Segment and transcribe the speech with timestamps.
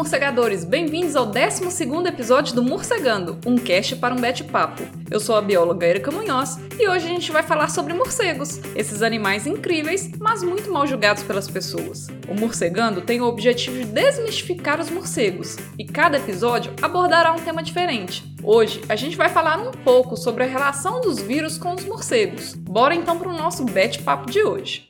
[0.00, 0.64] Morcegadores!
[0.64, 1.62] Bem-vindos ao 12
[2.08, 4.82] episódio do Morcegando, um cast para um bate-papo.
[5.10, 9.02] Eu sou a bióloga Erika Munhoz e hoje a gente vai falar sobre morcegos, esses
[9.02, 12.06] animais incríveis, mas muito mal julgados pelas pessoas.
[12.26, 17.62] O Morcegando tem o objetivo de desmistificar os morcegos e cada episódio abordará um tema
[17.62, 18.24] diferente.
[18.42, 22.54] Hoje a gente vai falar um pouco sobre a relação dos vírus com os morcegos.
[22.54, 24.88] Bora então para o nosso bate-papo de hoje.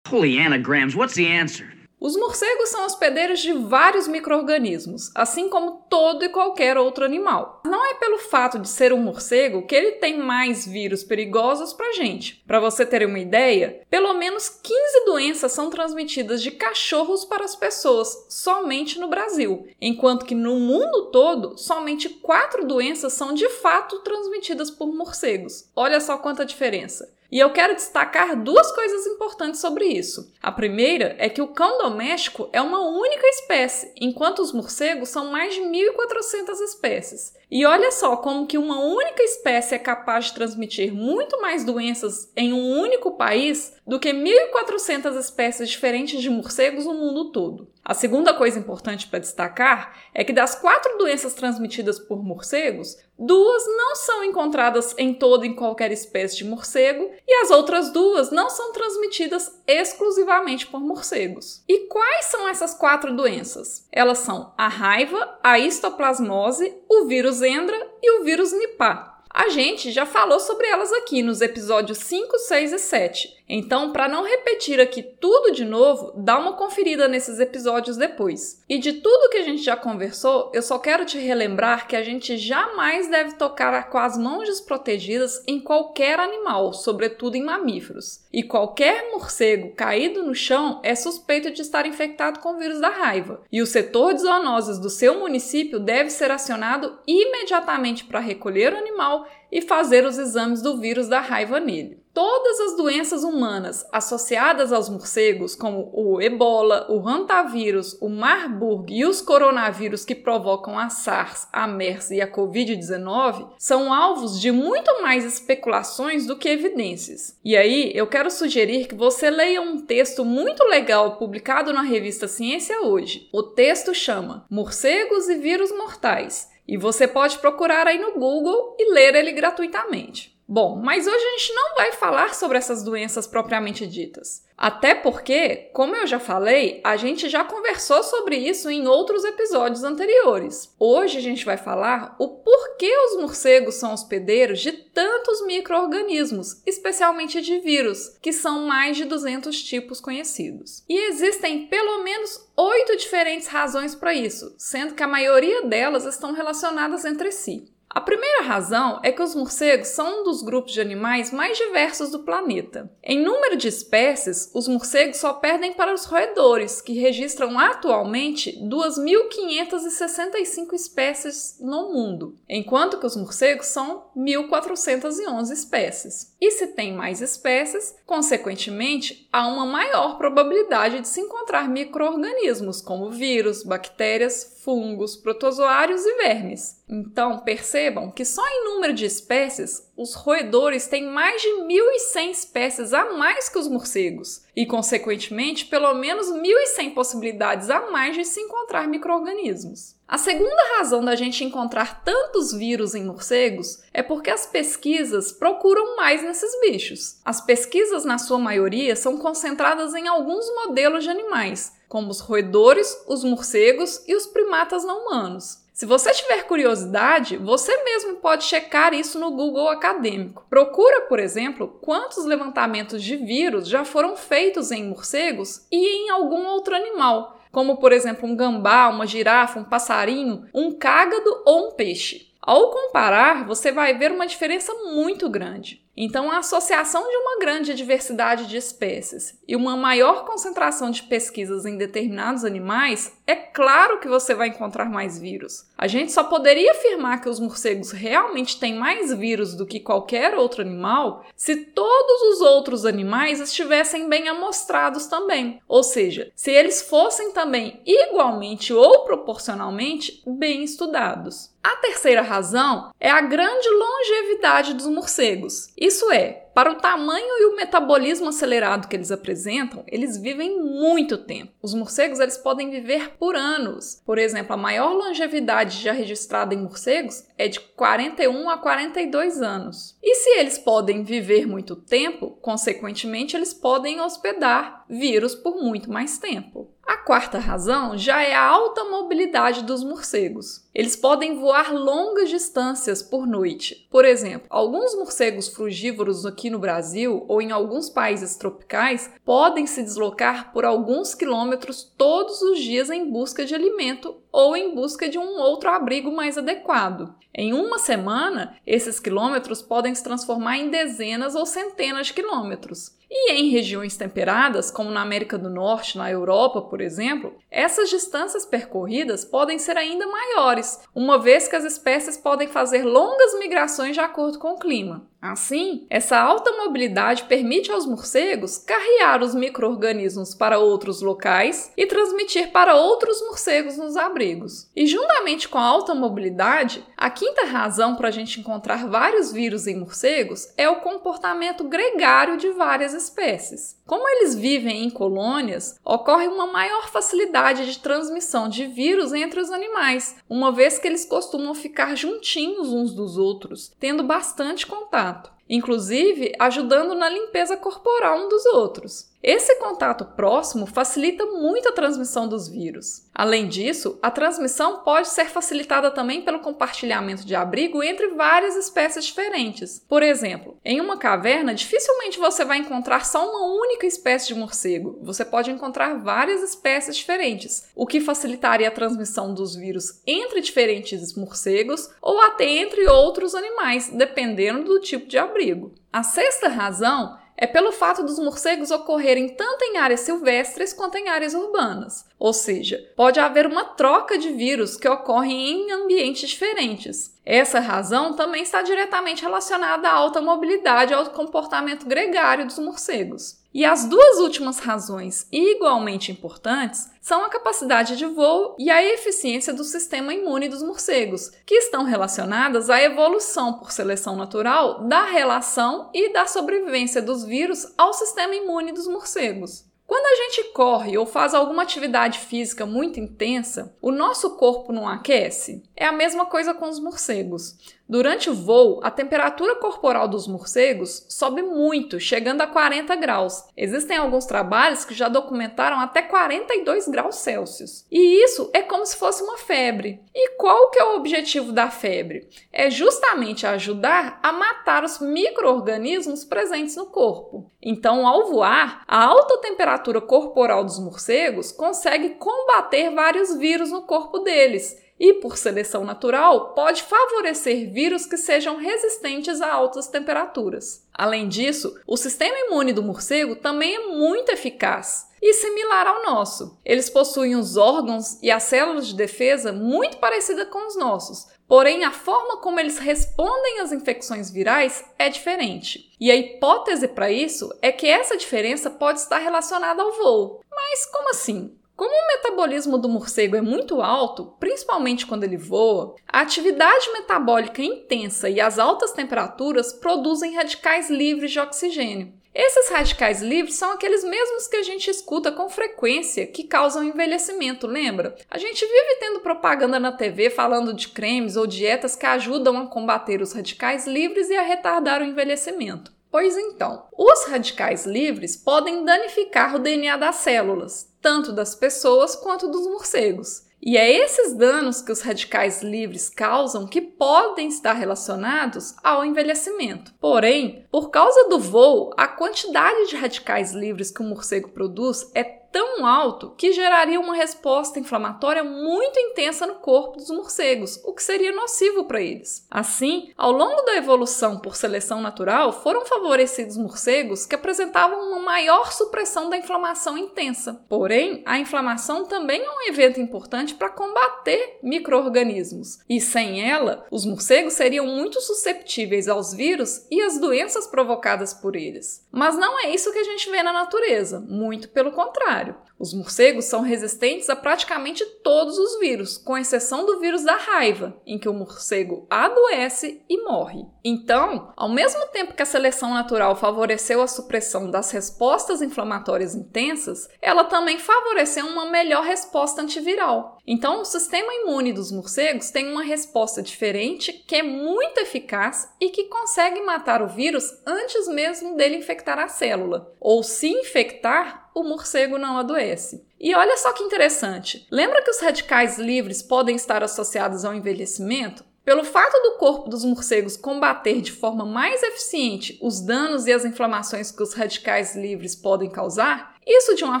[0.10, 1.81] Holy anagrams, what's the answer?
[2.02, 7.62] Os morcegos são hospedeiros de vários micro-organismos, assim como todo e qualquer outro animal.
[7.64, 11.92] Não é pelo fato de ser um morcego que ele tem mais vírus perigosos para
[11.92, 12.42] gente.
[12.44, 17.54] Para você ter uma ideia, pelo menos 15 doenças são transmitidas de cachorros para as
[17.54, 24.00] pessoas, somente no Brasil, enquanto que no mundo todo, somente 4 doenças são de fato
[24.00, 25.70] transmitidas por morcegos.
[25.76, 27.14] Olha só quanta diferença.
[27.32, 30.30] E eu quero destacar duas coisas importantes sobre isso.
[30.42, 35.32] A primeira é que o cão doméstico é uma única espécie, enquanto os morcegos são
[35.32, 37.32] mais de 1.400 espécies.
[37.50, 42.30] E olha só como que uma única espécie é capaz de transmitir muito mais doenças
[42.36, 47.71] em um único país do que 1.400 espécies diferentes de morcegos no mundo todo.
[47.92, 53.66] A segunda coisa importante para destacar é que das quatro doenças transmitidas por morcegos, duas
[53.66, 58.48] não são encontradas em toda e qualquer espécie de morcego e as outras duas não
[58.48, 61.62] são transmitidas exclusivamente por morcegos.
[61.68, 63.86] E quais são essas quatro doenças?
[63.92, 69.12] Elas são a raiva, a histoplasmose, o vírus Endra e o vírus Nipah.
[69.34, 73.41] A gente já falou sobre elas aqui nos episódios 5, 6 e 7.
[73.48, 78.62] Então, para não repetir aqui tudo de novo, dá uma conferida nesses episódios depois.
[78.68, 82.02] E de tudo que a gente já conversou, eu só quero te relembrar que a
[82.02, 88.20] gente jamais deve tocar com as mãos desprotegidas em qualquer animal, sobretudo em mamíferos.
[88.32, 92.88] E qualquer morcego caído no chão é suspeito de estar infectado com o vírus da
[92.88, 93.42] raiva.
[93.52, 98.78] E o setor de zoonoses do seu município deve ser acionado imediatamente para recolher o
[98.78, 102.01] animal e fazer os exames do vírus da raiva nele.
[102.14, 109.06] Todas as doenças humanas associadas aos morcegos, como o ebola, o hantavírus, o marburg e
[109.06, 115.00] os coronavírus que provocam a SARS, a MERS e a COVID-19, são alvos de muito
[115.00, 117.38] mais especulações do que evidências.
[117.42, 122.28] E aí, eu quero sugerir que você leia um texto muito legal publicado na revista
[122.28, 123.30] Ciência Hoje.
[123.32, 128.92] O texto chama Morcegos e Vírus Mortais e você pode procurar aí no Google e
[128.92, 130.31] ler ele gratuitamente.
[130.46, 134.44] Bom, mas hoje a gente não vai falar sobre essas doenças propriamente ditas.
[134.62, 139.82] Até porque, como eu já falei, a gente já conversou sobre isso em outros episódios
[139.82, 140.72] anteriores.
[140.78, 147.40] Hoje a gente vai falar o porquê os morcegos são hospedeiros de tantos micro-organismos, especialmente
[147.40, 150.84] de vírus, que são mais de 200 tipos conhecidos.
[150.88, 156.32] E existem pelo menos oito diferentes razões para isso, sendo que a maioria delas estão
[156.32, 157.71] relacionadas entre si.
[157.94, 162.10] A primeira razão é que os morcegos são um dos grupos de animais mais diversos
[162.10, 162.90] do planeta.
[163.04, 170.72] Em número de espécies, os morcegos só perdem para os roedores, que registram atualmente 2.565
[170.72, 176.34] espécies no mundo, enquanto que os morcegos são 1.411 espécies.
[176.40, 183.10] E se tem mais espécies, consequentemente, há uma maior probabilidade de se encontrar micro-organismos como
[183.10, 186.82] vírus, bactérias, fungos, protozoários e vermes.
[186.88, 192.92] Então, percebam que só em número de espécies, os roedores têm mais de 1.100 espécies
[192.92, 198.40] a mais que os morcegos, e, consequentemente, pelo menos 1.100 possibilidades a mais de se
[198.40, 199.96] encontrar micro-organismos.
[200.06, 205.96] A segunda razão da gente encontrar tantos vírus em morcegos é porque as pesquisas procuram
[205.96, 207.18] mais nesses bichos.
[207.24, 213.04] As pesquisas, na sua maioria, são concentradas em alguns modelos de animais, como os roedores,
[213.06, 215.58] os morcegos e os primatas não humanos.
[215.74, 220.46] Se você tiver curiosidade, você mesmo pode checar isso no Google Acadêmico.
[220.48, 226.46] Procura, por exemplo, quantos levantamentos de vírus já foram feitos em morcegos e em algum
[226.46, 231.72] outro animal, como por exemplo um gambá, uma girafa, um passarinho, um cágado ou um
[231.72, 232.32] peixe.
[232.40, 235.81] Ao comparar, você vai ver uma diferença muito grande.
[235.96, 241.66] Então, a associação de uma grande diversidade de espécies e uma maior concentração de pesquisas
[241.66, 245.66] em determinados animais, é claro que você vai encontrar mais vírus.
[245.76, 250.34] A gente só poderia afirmar que os morcegos realmente têm mais vírus do que qualquer
[250.34, 255.60] outro animal se todos os outros animais estivessem bem amostrados também.
[255.68, 261.52] Ou seja, se eles fossem também igualmente ou proporcionalmente bem estudados.
[261.62, 265.68] A terceira razão é a grande longevidade dos morcegos.
[265.82, 271.18] Isso é, para o tamanho e o metabolismo acelerado que eles apresentam, eles vivem muito
[271.18, 271.50] tempo.
[271.60, 274.00] Os morcegos eles podem viver por anos.
[274.06, 279.98] Por exemplo, a maior longevidade já registrada em morcegos é de 41 a 42 anos.
[280.00, 286.16] E se eles podem viver muito tempo, consequentemente eles podem hospedar vírus por muito mais
[286.16, 286.70] tempo.
[286.84, 290.64] A quarta razão já é a alta mobilidade dos morcegos.
[290.74, 293.86] Eles podem voar longas distâncias por noite.
[293.90, 299.82] Por exemplo, alguns morcegos frugívoros aqui no Brasil ou em alguns países tropicais podem se
[299.82, 305.18] deslocar por alguns quilômetros todos os dias em busca de alimento ou em busca de
[305.18, 307.14] um outro abrigo mais adequado.
[307.34, 312.96] Em uma semana, esses quilômetros podem se transformar em dezenas ou centenas de quilômetros.
[313.10, 318.46] E em regiões temperadas, como na América do Norte, na Europa, por exemplo, essas distâncias
[318.46, 324.00] percorridas podem ser ainda maiores, uma vez que as espécies podem fazer longas migrações de
[324.00, 325.06] acordo com o clima.
[325.22, 332.50] Assim, essa alta mobilidade permite aos morcegos carrear os micro-organismos para outros locais e transmitir
[332.50, 334.68] para outros morcegos nos abrigos.
[334.74, 339.68] E juntamente com a alta mobilidade, a quinta razão para a gente encontrar vários vírus
[339.68, 343.80] em morcegos é o comportamento gregário de várias espécies.
[343.86, 349.52] Como eles vivem em colônias, ocorre uma maior facilidade de transmissão de vírus entre os
[349.52, 355.11] animais, uma vez que eles costumam ficar juntinhos uns dos outros, tendo bastante contato
[355.52, 359.11] inclusive ajudando na limpeza corporal um dos outros.
[359.22, 363.06] Esse contato próximo facilita muito a transmissão dos vírus.
[363.14, 369.04] Além disso, a transmissão pode ser facilitada também pelo compartilhamento de abrigo entre várias espécies
[369.04, 369.84] diferentes.
[369.88, 374.98] Por exemplo, em uma caverna, dificilmente você vai encontrar só uma única espécie de morcego.
[375.02, 381.14] Você pode encontrar várias espécies diferentes, o que facilitaria a transmissão dos vírus entre diferentes
[381.14, 385.72] morcegos ou até entre outros animais, dependendo do tipo de abrigo.
[385.92, 391.08] A sexta razão é pelo fato dos morcegos ocorrerem tanto em áreas silvestres quanto em
[391.08, 392.04] áreas urbanas.
[392.22, 397.12] Ou seja, pode haver uma troca de vírus que ocorrem em ambientes diferentes.
[397.26, 403.42] Essa razão também está diretamente relacionada à alta mobilidade e ao comportamento gregário dos morcegos.
[403.52, 409.52] E as duas últimas razões, igualmente importantes, são a capacidade de voo e a eficiência
[409.52, 415.90] do sistema imune dos morcegos, que estão relacionadas à evolução por seleção natural da relação
[415.92, 419.71] e da sobrevivência dos vírus ao sistema imune dos morcegos.
[419.86, 424.88] Quando a gente corre ou faz alguma atividade física muito intensa, o nosso corpo não
[424.88, 425.62] aquece?
[425.76, 427.80] É a mesma coisa com os morcegos.
[427.88, 433.44] Durante o voo, a temperatura corporal dos morcegos sobe muito, chegando a 40 graus.
[433.56, 437.84] Existem alguns trabalhos que já documentaram até 42 graus Celsius.
[437.90, 440.00] E isso é como se fosse uma febre.
[440.14, 442.28] E qual que é o objetivo da febre?
[442.52, 447.50] É justamente ajudar a matar os micro-organismos presentes no corpo.
[447.60, 454.20] Então, ao voar, a alta temperatura corporal dos morcegos consegue combater vários vírus no corpo
[454.20, 460.86] deles e, por seleção natural, pode favorecer vírus que sejam resistentes a altas temperaturas.
[460.94, 466.56] Além disso, o sistema imune do morcego também é muito eficaz e similar ao nosso.
[466.64, 471.84] Eles possuem os órgãos e as células de defesa muito parecidas com os nossos, porém
[471.84, 475.92] a forma como eles respondem às infecções virais é diferente.
[475.98, 480.44] E a hipótese para isso é que essa diferença pode estar relacionada ao voo.
[480.48, 481.58] Mas como assim?
[481.76, 487.62] Como o metabolismo do morcego é muito alto, principalmente quando ele voa, a atividade metabólica
[487.62, 492.12] intensa e as altas temperaturas produzem radicais livres de oxigênio.
[492.34, 497.66] Esses radicais livres são aqueles mesmos que a gente escuta com frequência que causam envelhecimento,
[497.66, 498.16] lembra?
[498.30, 502.66] A gente vive tendo propaganda na TV falando de cremes ou dietas que ajudam a
[502.66, 505.92] combater os radicais livres e a retardar o envelhecimento.
[506.12, 512.48] Pois então, os radicais livres podem danificar o DNA das células, tanto das pessoas quanto
[512.48, 513.46] dos morcegos.
[513.64, 519.94] E é esses danos que os radicais livres causam que podem estar relacionados ao envelhecimento.
[519.98, 525.41] Porém, por causa do voo, a quantidade de radicais livres que o morcego produz é
[525.52, 531.02] tão alto que geraria uma resposta inflamatória muito intensa no corpo dos morcegos, o que
[531.02, 532.46] seria nocivo para eles.
[532.50, 538.72] Assim, ao longo da evolução por seleção natural, foram favorecidos morcegos que apresentavam uma maior
[538.72, 540.64] supressão da inflamação intensa.
[540.68, 547.04] Porém, a inflamação também é um evento importante para combater microorganismos, e sem ela, os
[547.04, 552.06] morcegos seriam muito susceptíveis aos vírus e às doenças provocadas por eles.
[552.10, 555.41] Mas não é isso que a gente vê na natureza, muito pelo contrário.
[555.82, 560.96] Os morcegos são resistentes a praticamente todos os vírus, com exceção do vírus da raiva,
[561.04, 563.66] em que o morcego adoece e morre.
[563.84, 570.08] Então, ao mesmo tempo que a seleção natural favoreceu a supressão das respostas inflamatórias intensas,
[570.20, 573.38] ela também favoreceu uma melhor resposta antiviral.
[573.44, 578.90] Então, o sistema imune dos morcegos tem uma resposta diferente que é muito eficaz e
[578.90, 582.94] que consegue matar o vírus antes mesmo dele infectar a célula.
[583.00, 586.04] Ou se infectar, o morcego não adoece.
[586.20, 587.66] E olha só que interessante.
[587.70, 591.44] Lembra que os radicais livres podem estar associados ao envelhecimento?
[591.64, 596.44] Pelo fato do corpo dos morcegos combater de forma mais eficiente os danos e as
[596.44, 600.00] inflamações que os radicais livres podem causar, isso de uma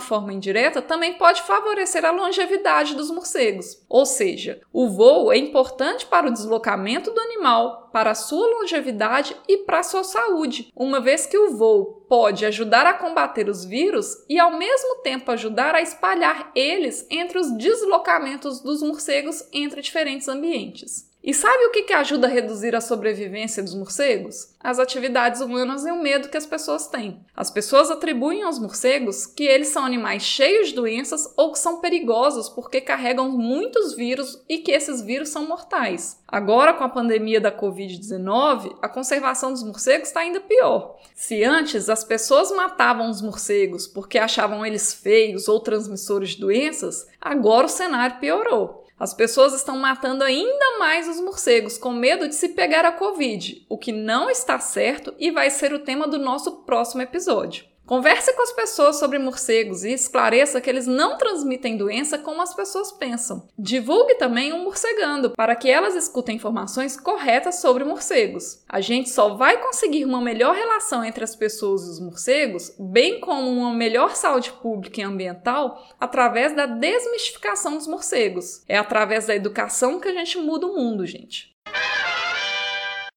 [0.00, 3.84] forma indireta também pode favorecer a longevidade dos morcegos.
[3.88, 9.36] Ou seja, o voo é importante para o deslocamento do animal, para a sua longevidade
[9.48, 13.64] e para a sua saúde, uma vez que o voo pode ajudar a combater os
[13.64, 19.82] vírus e ao mesmo tempo ajudar a espalhar eles entre os deslocamentos dos morcegos entre
[19.82, 21.11] diferentes ambientes.
[21.24, 24.56] E sabe o que, ajuda a reduzir a sobrevivência dos morcegos?
[24.58, 27.20] As atividades humanas e o medo que as pessoas têm.
[27.36, 31.80] As pessoas atribuem aos morcegos que eles são animais cheios de doenças ou que são
[31.80, 36.20] perigosos porque carregam muitos vírus e que esses vírus são mortais.
[36.26, 40.96] Agora, com a pandemia da Covid-19, a conservação dos morcegos está ainda pior.
[41.14, 47.06] Se antes as pessoas matavam os morcegos porque achavam eles feios ou transmissores de doenças,
[47.20, 48.81] agora o cenário piorou.
[49.02, 53.66] As pessoas estão matando ainda mais os morcegos com medo de se pegar a Covid,
[53.68, 57.64] o que não está certo e vai ser o tema do nosso próximo episódio.
[57.92, 62.54] Converse com as pessoas sobre morcegos e esclareça que eles não transmitem doença como as
[62.54, 63.46] pessoas pensam.
[63.58, 68.64] Divulgue também um Morcegando para que elas escutem informações corretas sobre morcegos.
[68.66, 73.20] A gente só vai conseguir uma melhor relação entre as pessoas e os morcegos, bem
[73.20, 78.64] como uma melhor saúde pública e ambiental, através da desmistificação dos morcegos.
[78.66, 81.51] É através da educação que a gente muda o mundo, gente.